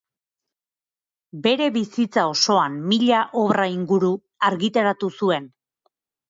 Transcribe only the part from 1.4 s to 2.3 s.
Bere bizitza